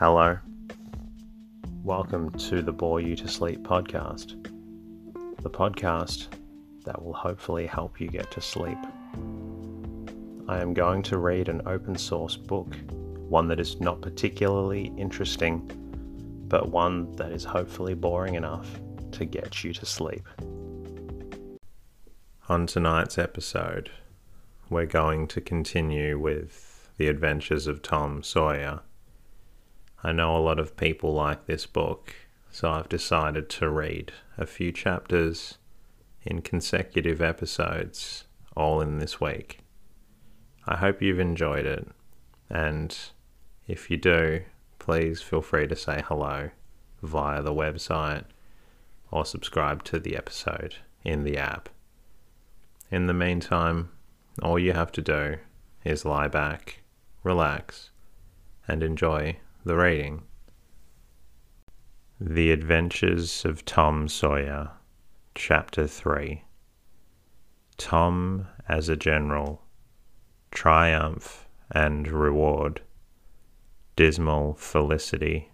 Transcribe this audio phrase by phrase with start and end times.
[0.00, 0.38] Hello.
[1.84, 4.42] Welcome to the Bore You to Sleep podcast,
[5.42, 6.28] the podcast
[6.86, 8.78] that will hopefully help you get to sleep.
[10.48, 12.74] I am going to read an open source book,
[13.28, 15.70] one that is not particularly interesting,
[16.48, 20.26] but one that is hopefully boring enough to get you to sleep.
[22.48, 23.90] On tonight's episode,
[24.70, 28.80] we're going to continue with the adventures of Tom Sawyer.
[30.02, 32.14] I know a lot of people like this book,
[32.50, 35.58] so I've decided to read a few chapters
[36.22, 38.24] in consecutive episodes,
[38.56, 39.58] all in this week.
[40.66, 41.88] I hope you've enjoyed it,
[42.48, 42.96] and
[43.66, 44.42] if you do,
[44.78, 46.50] please feel free to say hello
[47.02, 48.24] via the website
[49.10, 51.68] or subscribe to the episode in the app.
[52.90, 53.90] In the meantime,
[54.42, 55.38] all you have to do
[55.84, 56.82] is lie back,
[57.22, 57.90] relax,
[58.66, 60.22] and enjoy the reading.
[62.18, 64.70] The Adventures of Tom Sawyer,
[65.34, 66.44] Chapter 3
[67.76, 69.62] Tom as a General,
[70.50, 72.80] Triumph and Reward,
[73.96, 75.50] Dismal Felicity,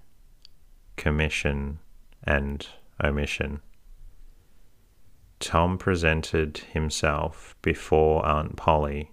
[0.96, 1.80] Commission
[2.22, 2.66] and
[3.02, 3.60] Omission.
[5.40, 9.10] Tom presented himself before Aunt Polly,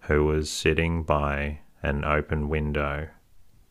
[0.00, 3.08] who was sitting by an open window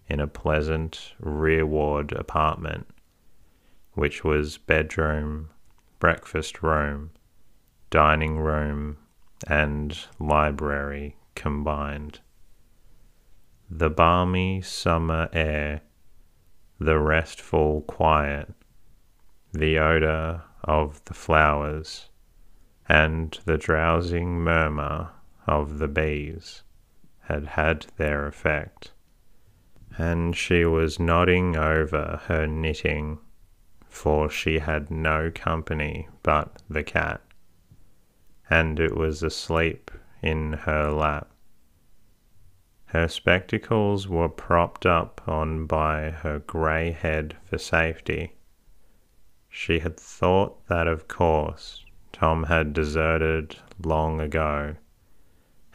[0.10, 2.88] in a pleasant rear ward apartment,
[3.94, 5.50] which was bedroom,
[6.00, 7.12] breakfast room,
[7.90, 8.98] dining room,
[9.48, 12.20] and library combined.
[13.70, 15.82] The balmy summer air,
[16.80, 18.54] the restful quiet,
[19.54, 22.10] the odour of the flowers,
[22.88, 25.12] and the drowsing murmur
[25.46, 26.64] of the bees
[27.22, 28.92] had had their effect,
[30.00, 33.20] and she was nodding over her knitting,
[33.88, 37.22] for she had no company but the cat,
[38.50, 39.92] and it was asleep
[40.24, 41.30] in her lap.
[42.86, 48.34] Her spectacles were propped up on by her grey head for safety
[49.50, 54.76] she had thought that of course Tom had deserted long ago,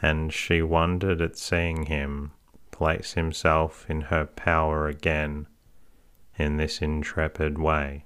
[0.01, 2.31] and she wondered at seeing him
[2.75, 5.47] place himself in her power again
[6.37, 8.05] in this intrepid way.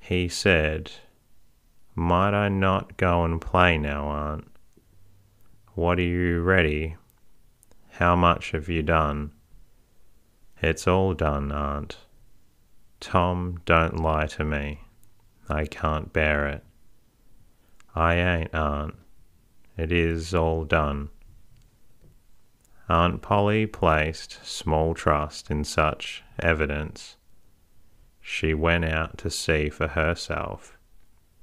[0.00, 0.90] He said,
[1.94, 4.50] Might I not go and play now, Aunt?
[5.74, 6.96] What are you ready?
[7.92, 9.30] How much have you done?
[10.60, 11.98] It's all done, Aunt.
[12.98, 14.80] Tom, don't lie to me.
[15.48, 16.64] I can't bear it.
[17.94, 18.96] I ain't, Aunt.
[19.76, 21.10] It is all done.
[22.90, 27.16] Aunt Polly placed small trust in such evidence.
[28.20, 30.76] She went out to see for herself,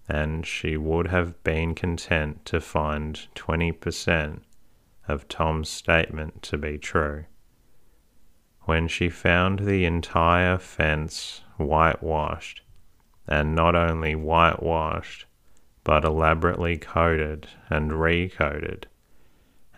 [0.09, 4.43] and she would have been content to find twenty per cent
[5.07, 7.23] of Tom's statement to be true.
[8.63, 12.61] When she found the entire fence whitewashed,
[13.25, 15.25] and not only whitewashed,
[15.85, 18.87] but elaborately coated and recoated,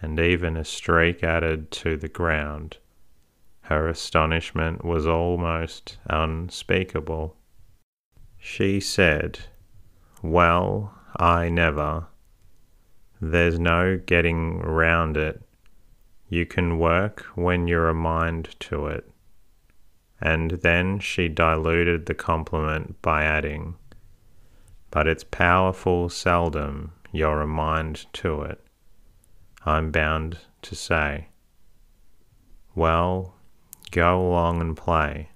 [0.01, 2.77] and even a streak added to the ground.
[3.61, 7.35] Her astonishment was almost unspeakable.
[8.37, 9.39] She said,
[10.21, 12.07] Well, I never.
[13.21, 15.41] There's no getting round it.
[16.29, 19.09] You can work when you're a mind to it
[20.21, 23.75] and then she diluted the compliment by adding,
[24.91, 28.63] But it's powerful seldom you're a mind to it,
[29.69, 31.27] I'm bound to say.
[32.73, 33.35] Well,
[33.91, 35.29] go along and play,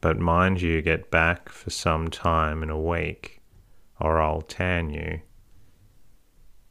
[0.00, 3.42] but mind you get back for some time in a week,
[4.00, 5.20] or I'll tan you.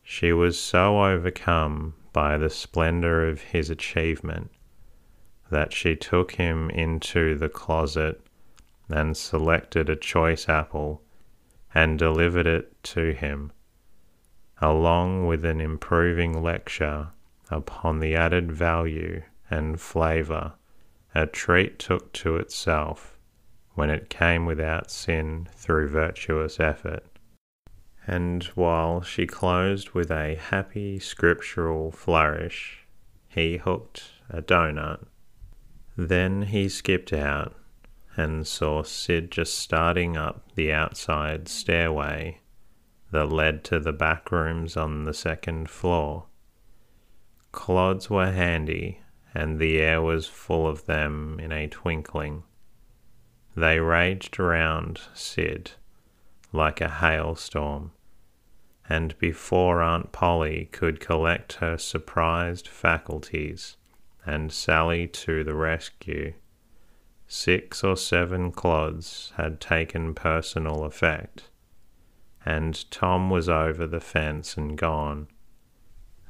[0.01, 4.49] She was so overcome by the splendour of his achievement
[5.51, 8.19] that she took him into the closet
[8.89, 11.03] and selected a choice apple
[11.71, 13.51] and delivered it to him,
[14.61, 17.07] along with an improving lecture
[17.49, 20.53] upon the added value and flavour
[21.15, 23.17] a treat took to itself
[23.73, 27.03] when it came without sin through virtuous effort.
[28.05, 32.85] And while she closed with a happy scriptural flourish,
[33.27, 35.05] he hooked a donut
[36.07, 37.55] then he skipped out
[38.15, 42.39] and saw Sid just starting up the outside stairway
[43.11, 46.25] that led to the back rooms on the second floor.
[47.51, 49.01] Clods were handy,
[49.33, 52.43] and the air was full of them in a twinkling.
[53.55, 55.71] They raged around Sid
[56.51, 57.91] like a hailstorm,
[58.87, 63.77] and before Aunt Polly could collect her surprised faculties
[64.25, 66.33] and sally to the rescue,
[67.27, 71.49] six or seven clods had taken personal effect,
[72.49, 75.27] and Tom was over the fence and gone.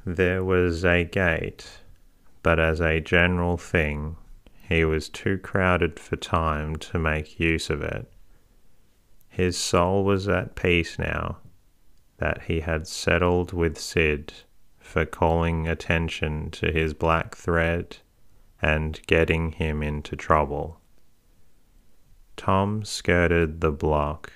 [0.04, 1.80] There was a gate,
[2.42, 4.16] but as a general thing,
[4.68, 8.12] he was too crowded for time to make use of it.
[9.30, 11.38] His soul was at peace now
[12.18, 14.34] that he had settled with Sid
[14.78, 17.96] for calling attention to his black thread
[18.60, 20.80] and getting him into trouble.
[22.36, 24.30] Tom skirted the block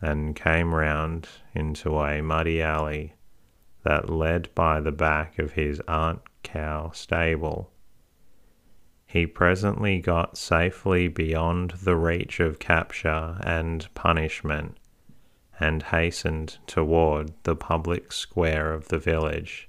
[0.00, 3.14] and came round into a muddy alley
[3.84, 7.70] that led by the back of his Aunt Cow stable.
[9.06, 14.76] He presently got safely beyond the reach of capture and punishment
[15.58, 19.68] and hastened toward the public square of the village,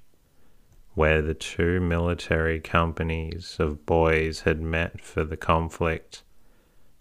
[0.94, 6.24] where the two military companies of boys had met for the conflict,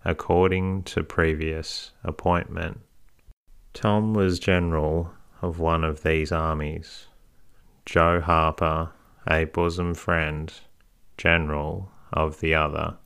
[0.04, 2.80] according to previous appointment.
[3.80, 7.06] Tom was general of one of these armies,
[7.86, 8.90] Joe Harper,
[9.24, 10.52] a bosom friend,
[11.16, 12.96] general of the other.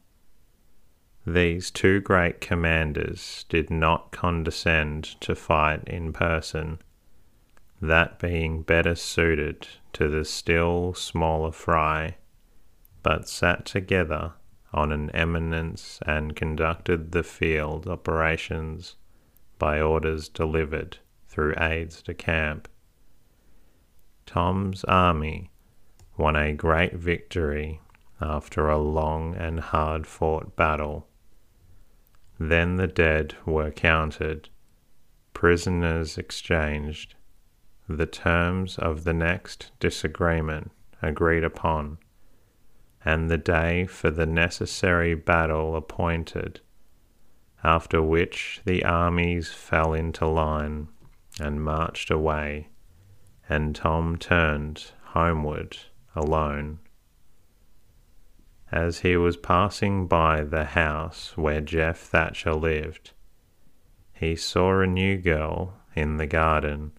[1.27, 6.79] These two great commanders did not condescend to fight in person,
[7.83, 12.17] that being better suited to the still smaller fry,
[13.03, 14.33] but sat together
[14.73, 18.97] on an eminence and conducted the field operations
[19.63, 20.99] by orders delivered
[21.29, 22.67] through aides de camp.
[24.27, 25.53] Tom's army
[26.17, 27.81] won a great victory
[28.21, 31.07] after a long and hard fought battle.
[32.41, 34.49] Then the dead were counted,
[35.33, 37.15] prisoners exchanged,
[37.89, 41.99] the terms of the next disagreement agreed upon,
[43.05, 46.62] and the day for the necessary battle appointed,
[47.65, 50.89] after which the armies fell into line
[51.41, 52.69] and marched away,
[53.49, 55.77] and Tom turned homeward
[56.15, 56.79] alone.
[58.71, 63.13] As he was passing by the house where Jeff Thatcher lived,
[64.13, 66.93] he saw a new girl in the garden,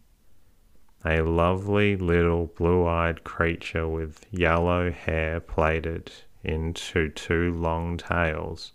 [1.03, 6.11] a lovely little blue eyed creature with yellow hair plaited
[6.43, 8.73] into two long tails,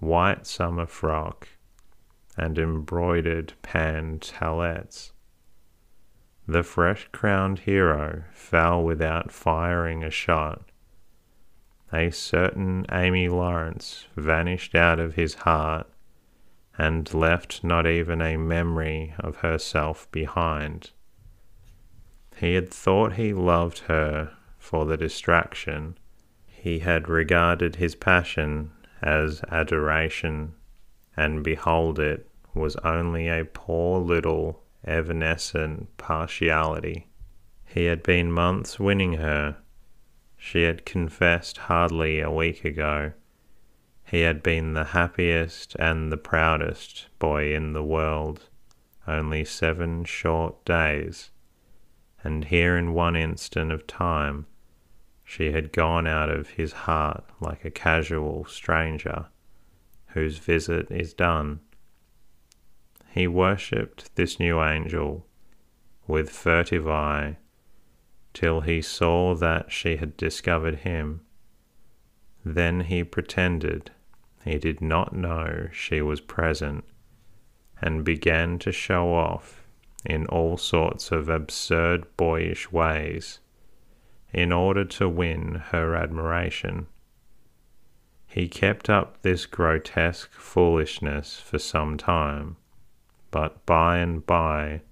[0.00, 1.48] white summer frock,
[2.36, 5.12] and embroidered pantalettes.
[6.46, 10.68] The fresh crowned hero fell without firing a shot
[11.92, 15.86] a certain Amy Lawrence vanished out of his heart
[16.76, 20.90] and left not even a memory of herself behind.
[22.36, 25.96] He had thought he loved her for the distraction.
[26.46, 28.70] He had regarded his passion
[29.02, 30.54] as adoration,
[31.16, 37.08] and behold, it was only a poor little evanescent partiality.
[37.64, 39.58] He had been months winning her
[40.38, 43.12] she had confessed hardly a week ago.
[44.04, 48.48] He had been the happiest and the proudest boy in the world
[49.06, 51.30] only seven short days,
[52.22, 54.46] and here in one instant of time
[55.28, 59.26] she had gone out of his heart like a casual stranger
[60.06, 61.60] whose visit is done.
[63.10, 65.26] He worshipped this new angel
[66.06, 67.36] with furtive eye
[68.32, 71.20] till he saw that she had discovered him.
[72.42, 73.90] Then he pretended
[74.46, 76.84] he did not know she was present
[77.82, 79.62] and began to show off
[80.06, 83.40] in all sorts of absurd boyish ways
[84.32, 86.86] in order to win her admiration.
[88.26, 92.56] He kept up this grotesque foolishness for some time,
[93.30, 94.82] but by and by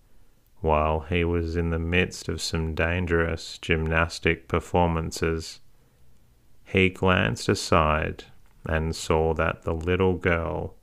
[0.60, 5.60] while he was in the midst of some dangerous gymnastic performances.
[6.64, 8.24] He glanced aside
[8.64, 10.74] and saw that the little girl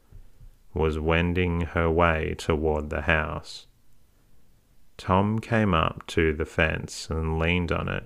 [0.74, 3.68] was wending her way toward the house.
[4.98, 8.06] Tom came up to the fence and leaned on it,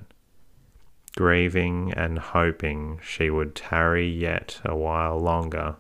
[1.17, 5.75] grieving and hoping she would tarry yet a while longer.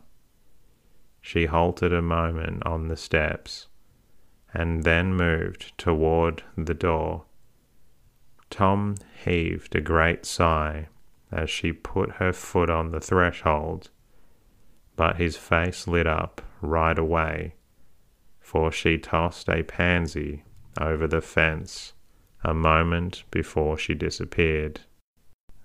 [1.21, 3.67] She halted a moment on the steps
[4.51, 7.25] and then moved toward the door.
[8.49, 10.87] Tom heaved a great sigh
[11.31, 13.91] as she put her foot on the threshold,
[14.95, 17.53] but his face lit up right away,
[18.39, 20.43] for she tossed a pansy
[20.81, 21.93] over the fence
[22.43, 24.81] a moment before she disappeared.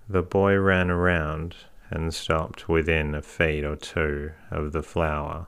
[0.09, 1.57] The boy ran around
[1.91, 5.47] and stopped within a feet or two of the flower,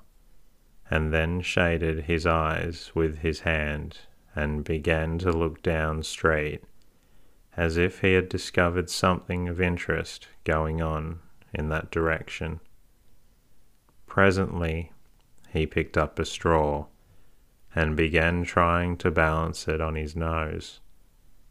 [0.91, 3.99] and then shaded his eyes with his hand
[4.35, 6.65] and began to look down straight,
[7.57, 11.21] as if he had discovered something of interest going on
[11.53, 12.61] in that direction.
[14.07, 14.93] Presently,
[15.51, 16.87] he picked up a straw
[17.75, 20.81] and began trying to balance it on his nose,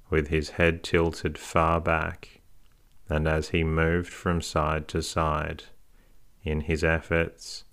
[0.10, 2.42] with his head tilted far back,
[3.14, 5.66] and as he moved from side to side
[6.42, 7.64] in his efforts,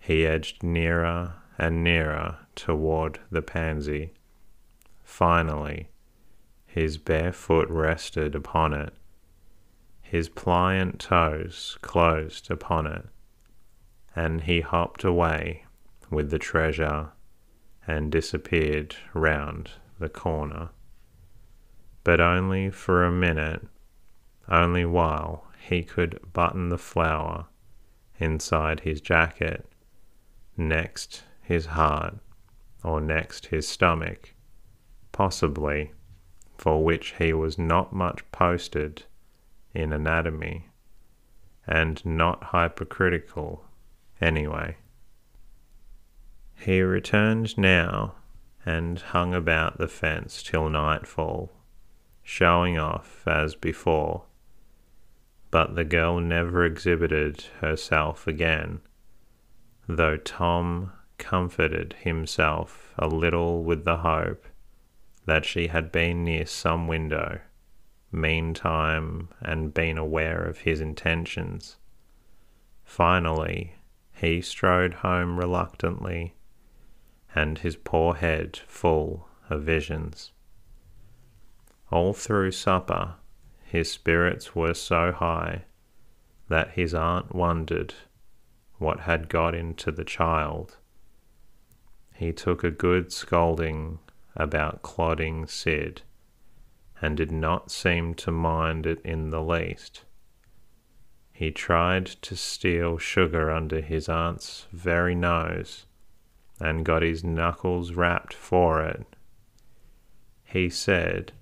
[0.00, 4.12] he edged nearer and nearer toward the pansy.
[5.04, 5.88] Finally,
[6.66, 8.92] his bare foot rested upon it,
[10.02, 13.06] his pliant toes closed upon it,
[14.16, 15.64] and he hopped away
[16.10, 17.10] with the treasure
[17.86, 20.70] and disappeared round the corner.
[22.02, 23.64] But only for a minute,
[24.48, 27.46] only while he could button the flower
[28.18, 29.66] inside his jacket,
[30.56, 32.18] next his heart,
[32.82, 34.34] or next his stomach,
[35.12, 35.92] possibly,
[36.56, 39.04] for which he was not much posted
[39.74, 40.68] in anatomy,
[41.66, 43.64] and not hypercritical
[44.20, 44.76] anyway.
[46.54, 48.14] He returned now
[48.66, 51.52] and hung about the fence till nightfall,
[52.22, 54.24] showing off as before.
[55.50, 58.80] But the girl never exhibited herself again,
[59.86, 64.46] though Tom comforted himself a little with the hope
[65.24, 67.40] that she had been near some window,
[68.12, 71.76] meantime, and been aware of his intentions.
[72.84, 73.74] Finally,
[74.12, 76.34] he strode home reluctantly
[77.34, 80.32] and his poor head full of visions.
[81.90, 83.14] All through supper,
[83.68, 85.62] his spirits were so high
[86.48, 87.92] that his aunt wondered
[88.78, 90.78] what had got into the child.
[92.14, 93.98] He took a good scolding
[94.34, 96.00] about clodding Sid,
[97.02, 100.04] and did not seem to mind it in the least.
[101.32, 105.84] He tried to steal sugar under his aunt's very nose
[106.58, 109.06] and got his knuckles rapped for it.
[110.42, 111.32] He said,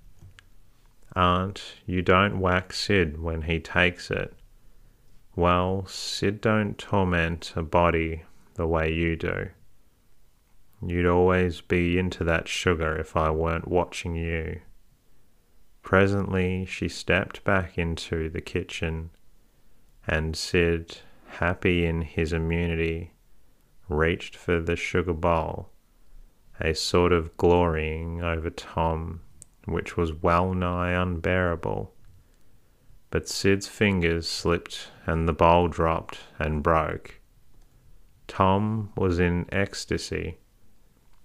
[1.17, 4.35] Aunt, you don't whack Sid when he takes it.
[5.35, 9.49] Well, Sid don't torment a body the way you do.
[10.85, 14.61] You'd always be into that sugar if I weren't watching you.
[15.81, 19.09] Presently she stepped back into the kitchen,
[20.05, 20.99] and Sid,
[21.39, 23.13] happy in his immunity,
[23.89, 25.71] reached for the sugar bowl,
[26.59, 29.21] a sort of glorying over Tom
[29.67, 31.93] which was well nigh unbearable.
[33.11, 37.19] But Sid's fingers slipped and the bowl dropped and broke.
[38.27, 40.39] Tom was in ecstasy,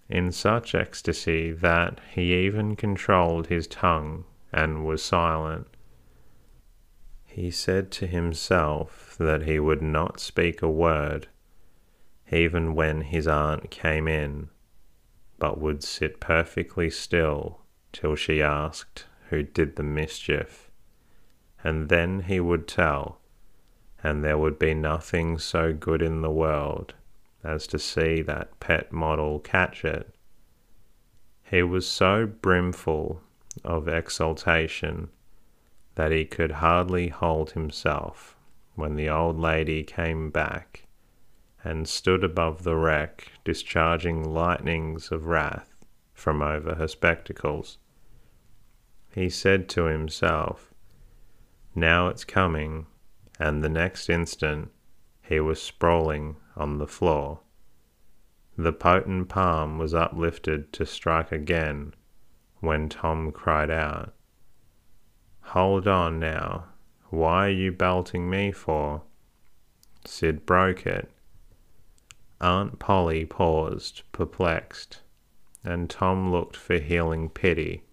[0.09, 5.67] in such ecstasy that he even controlled his tongue and was silent.
[7.25, 11.29] He said to himself that he would not speak a word
[12.33, 14.49] even when his aunt came in,
[15.39, 17.62] but would sit perfectly still
[17.93, 20.71] till she asked who did the mischief,
[21.63, 23.19] and then he would tell,
[24.03, 26.95] and there would be nothing so good in the world
[27.45, 30.15] as to see that pet model catch it.
[31.43, 33.21] He was so brimful
[33.65, 35.09] of exultation
[35.95, 38.37] that he could hardly hold himself
[38.75, 40.87] when the old lady came back
[41.63, 45.72] and stood above the wreck, discharging lightnings of wrath
[46.13, 47.79] from over her spectacles.
[49.15, 50.73] He said to himself,
[51.75, 52.87] Now it's coming,
[53.39, 54.71] and the next instant
[55.23, 57.41] he was sprawling on the floor.
[58.57, 61.95] The potent palm was uplifted to strike again
[62.61, 64.15] when Tom cried out,
[65.41, 66.67] Hold on now,
[67.11, 69.03] why are you belting me for?
[70.05, 71.11] Sid broke it
[72.41, 75.02] Aunt Polly paused, perplexed,
[75.65, 77.85] and Tom looked for healing pity.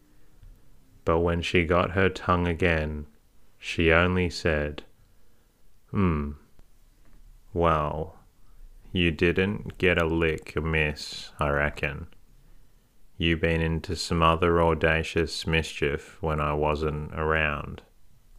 [1.05, 3.07] But when she got her tongue again,
[3.57, 4.83] she only said,
[5.91, 6.31] Hmm.
[7.53, 8.19] Well,
[8.91, 12.07] you didn't get a lick amiss, I reckon.
[13.17, 17.81] You been into some other audacious mischief when I wasn't around,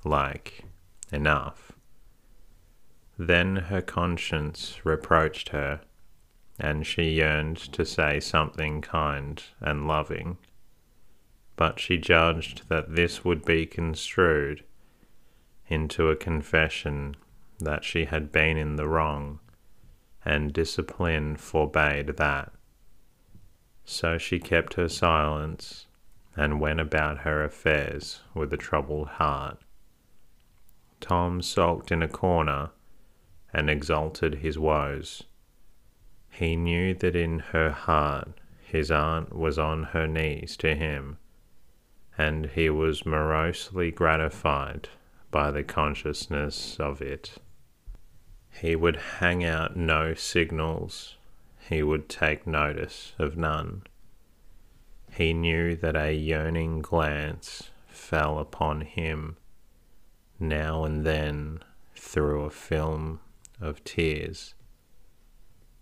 [0.05, 0.65] like
[1.13, 1.73] enough.
[3.19, 5.83] Then her conscience reproached her,
[6.61, 10.37] and she yearned to say something kind and loving,
[11.57, 14.63] but she judged that this would be construed
[15.69, 17.17] into a confession
[17.59, 19.39] that she had been in the wrong,
[20.25, 22.53] and discipline forbade that.
[23.85, 25.87] So she kept her silence
[26.37, 29.59] and went about her affairs with a troubled heart.
[31.01, 32.71] Tom sulked in a corner
[33.53, 35.23] and exalted his woes.
[36.31, 41.19] He knew that in her heart his aunt was on her knees to him,
[42.17, 44.89] and he was morosely gratified
[45.31, 47.39] by the consciousness of it.
[48.51, 51.17] He would hang out no signals,
[51.69, 53.83] he would take notice of none.
[55.13, 59.37] He knew that a yearning glance fell upon him
[60.39, 61.61] now and then
[61.95, 63.21] through a film
[63.61, 64.55] of tears,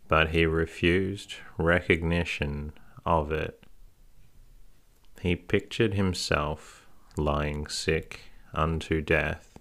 [0.08, 2.72] but he refused recognition
[3.04, 3.62] of it.
[5.20, 6.86] He pictured himself
[7.16, 8.20] lying sick
[8.54, 9.58] unto death,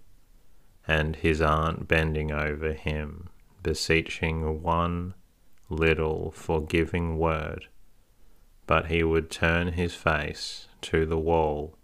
[0.87, 3.29] and his aunt bending over him,
[3.61, 5.13] beseeching one
[5.69, 7.67] little forgiving word,
[8.65, 11.75] but he would turn his face to the wall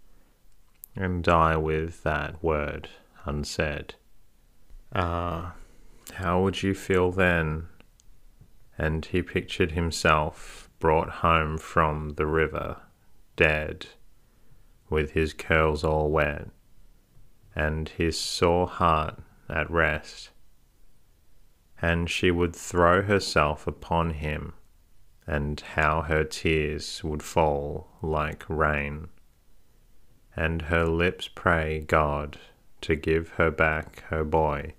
[0.96, 2.88] and die with that word
[3.26, 3.94] unsaid.
[4.94, 5.54] Ah,
[6.14, 7.66] how would you feel then?
[8.76, 12.82] And he pictured himself brought home from the river,
[13.36, 13.86] dead,
[14.90, 16.48] with his curls all wet,
[17.54, 20.30] and his sore heart at rest.
[21.80, 24.54] And she would throw herself upon him,
[25.26, 29.08] and how her tears would fall like rain,
[30.36, 32.38] and her lips pray God
[32.82, 34.74] to give her back her boy,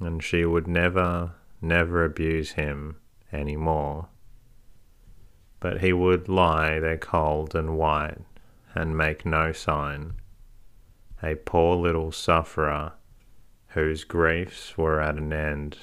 [0.00, 2.96] and she would never, never abuse him
[3.32, 4.08] any more.
[5.60, 8.20] But he would lie there cold and white
[8.74, 10.14] and make no sign
[11.22, 12.92] a poor little sufferer
[13.68, 15.76] whose griefs were at an end.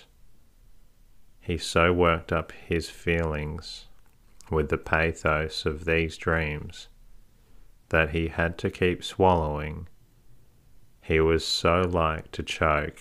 [1.40, 3.88] He so worked up his feelings
[4.50, 6.88] with the pathos of these dreams
[7.90, 9.88] that he had to keep swallowing.
[11.02, 13.00] He was so like to choke,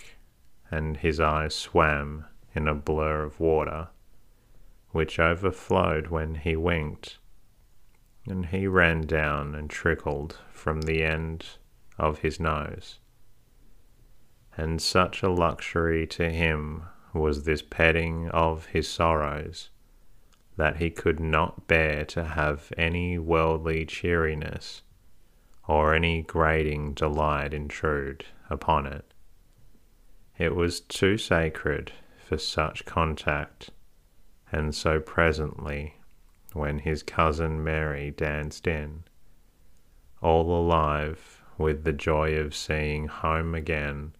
[0.70, 3.88] and his eyes swam in a blur of water,
[4.90, 7.18] which overflowed when he winked,
[8.28, 11.44] and he ran down and trickled from the end
[11.98, 12.98] of his nose.
[14.56, 19.70] And such a luxury to him was this petting of his sorrows
[20.56, 24.82] that he could not bear to have any worldly cheeriness
[25.66, 29.04] or any grating delight intrude upon it.
[30.38, 31.92] It was too sacred
[32.24, 33.70] for such contact,
[34.50, 35.96] and so presently,
[36.52, 39.04] when his cousin Mary danced in,
[40.22, 44.14] all alive with the joy of seeing home again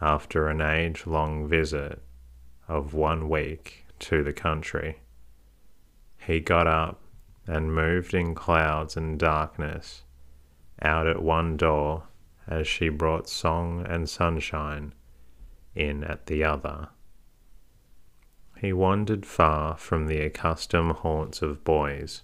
[0.00, 2.00] after an age long visit
[2.66, 5.00] of one week to the country.
[6.16, 7.00] He got up
[7.46, 10.04] and moved in clouds and darkness
[10.82, 12.04] out at one door
[12.46, 14.94] as she brought song and sunshine
[15.74, 16.88] in at the other.
[18.60, 22.22] He wandered far from the accustomed haunts of boys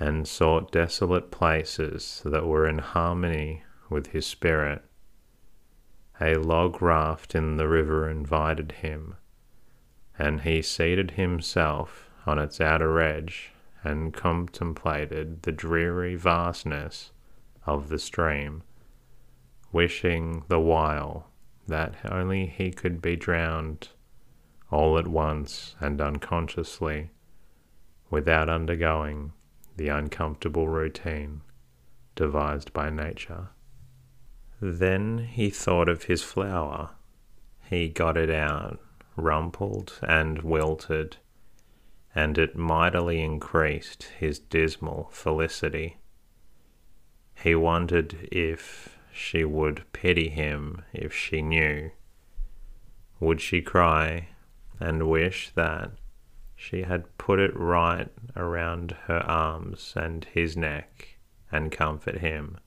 [0.00, 4.82] and sought desolate places that were in harmony with his spirit.
[6.20, 9.14] A log raft in the river invited him,
[10.18, 13.52] and he seated himself on its outer edge
[13.84, 17.12] and contemplated the dreary vastness
[17.66, 18.62] of the stream,
[19.70, 21.30] wishing the while
[21.68, 23.90] that only he could be drowned
[24.70, 27.10] all at once and unconsciously,
[28.10, 29.32] without undergoing
[29.76, 31.40] the uncomfortable routine
[32.14, 33.48] devised by nature.
[34.60, 36.90] Then he thought of his flower.
[37.68, 38.80] He got it out,
[39.16, 41.16] rumpled and wilted,
[42.14, 45.96] and it mightily increased his dismal felicity.
[47.34, 51.90] He wondered if she would pity him if she knew.
[53.20, 54.28] Would she cry
[54.80, 55.90] and wish that
[56.56, 61.18] she had put it right around her arms and his neck
[61.50, 62.58] and comfort him?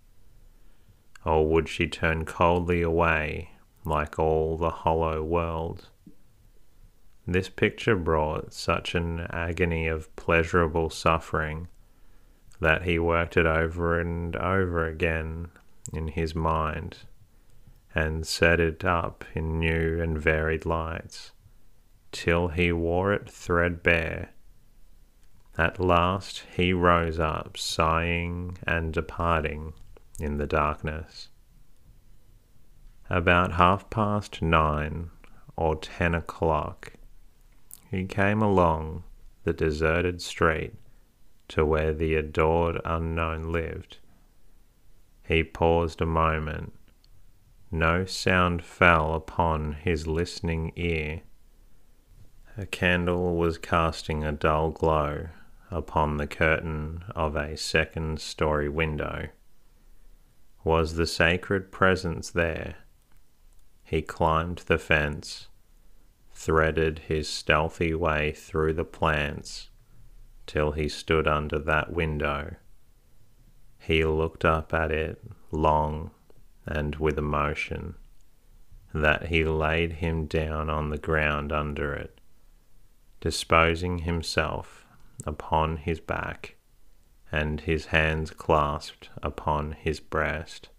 [1.25, 3.51] Or would she turn coldly away
[3.83, 5.89] like all the hollow world?
[7.25, 11.67] This picture brought such an agony of pleasurable suffering
[12.61, 15.49] that he worked it over and over again
[15.93, 16.99] in his mind
[17.93, 21.31] and set it up in new and varied lights,
[22.11, 24.29] till he wore it threadbare.
[25.57, 29.73] At last he rose up, sighing and departing
[30.19, 31.29] in the darkness.
[33.09, 35.09] About half past nine
[35.55, 36.93] or ten o'clock,
[37.89, 39.03] he came along
[39.43, 40.73] the deserted street
[41.47, 43.97] to where the adored unknown lived.
[45.27, 46.73] He paused a moment.
[47.71, 51.21] No sound fell upon his listening ear.
[52.59, 55.27] A candle was casting a dull glow
[55.69, 59.27] upon the curtain of a second story window.
[60.63, 62.77] Was the sacred presence there?
[63.83, 65.49] He climbed the fence,
[66.33, 69.69] threaded his stealthy way through the plants
[70.47, 72.55] till he stood under that window.
[73.77, 76.09] He looked up at it long
[76.65, 77.95] and with emotion,
[78.95, 82.16] that he laid him down on the ground under it,
[83.19, 84.85] disposing himself
[85.25, 86.55] upon his back,
[87.31, 90.69] and his hands clasped upon his breast,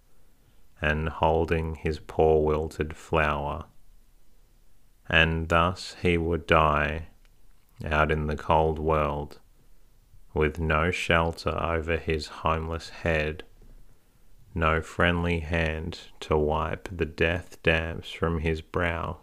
[0.80, 3.64] and holding his poor wilted flower.
[5.08, 7.08] And thus he would die
[7.84, 9.40] out in the cold world
[10.34, 13.44] with no shelter over his homeless head,
[14.54, 19.18] no friendly hand to wipe the death damps from his brow,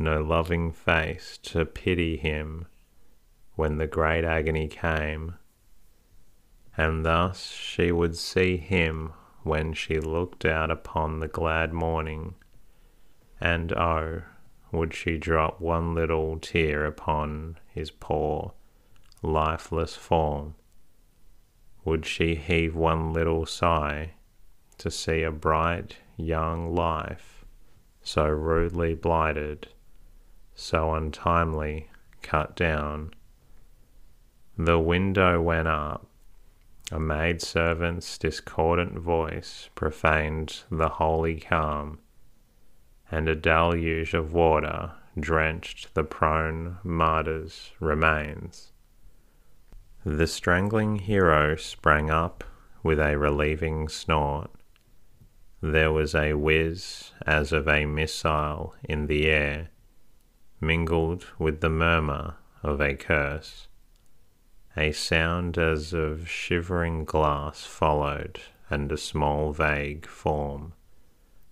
[0.00, 2.66] no loving face to pity him
[3.54, 5.34] when the great agony came.
[6.74, 12.34] And thus she would see him when she looked out upon the glad morning,
[13.40, 14.22] and oh,
[14.72, 18.54] would she drop one little tear upon his poor
[19.22, 20.54] lifeless form?
[21.84, 24.12] Would she heave one little sigh
[24.78, 27.44] to see a bright young life
[28.02, 29.68] so rudely blighted,
[30.60, 31.88] so untimely
[32.22, 33.14] cut down?
[34.58, 36.06] The window went up.
[36.92, 42.00] A maid servant's discordant voice profaned the holy calm,
[43.10, 48.72] and a deluge of water drenched the prone martyr's remains.
[50.04, 52.44] The strangling hero sprang up
[52.82, 54.50] with a relieving snort.
[55.60, 59.68] There was a whiz as of a missile in the air,
[60.60, 63.68] mingled with the murmur of a curse.
[64.76, 70.74] A sound as of shivering glass followed, and a small vague form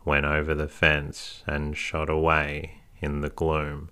[0.04, 3.90] went over the fence and shot away in the gloom.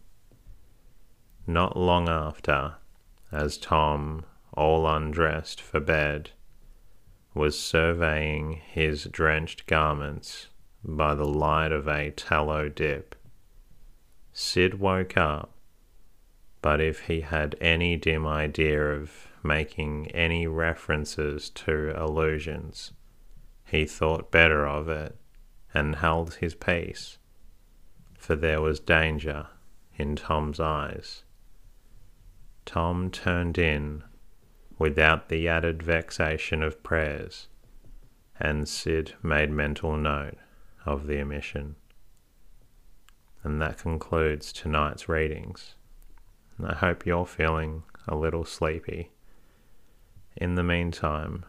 [1.46, 2.76] Not long after,
[3.30, 4.24] as Tom
[4.54, 6.30] all undressed for bed,
[7.34, 10.48] was surveying his drenched garments
[10.82, 13.14] by the light of a tallow dip.
[14.38, 15.54] Sid woke up,
[16.60, 22.92] but if he had any dim idea of making any references to illusions,
[23.64, 25.16] he thought better of it
[25.72, 27.16] and held his peace,
[28.18, 29.46] for there was danger
[29.96, 31.22] in Tom's eyes.
[32.66, 34.04] Tom turned in
[34.78, 37.48] without the added vexation of prayers,
[38.38, 40.36] and Sid made mental note
[40.84, 41.76] of the omission.
[43.46, 45.76] And that concludes tonight's readings.
[46.60, 49.12] I hope you're feeling a little sleepy.
[50.36, 51.44] In the meantime,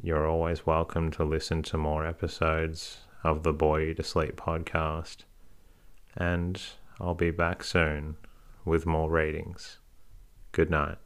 [0.00, 5.24] you're always welcome to listen to more episodes of the Bore You to Sleep podcast,
[6.14, 6.62] and
[7.00, 8.18] I'll be back soon
[8.64, 9.78] with more readings.
[10.52, 10.98] Good night.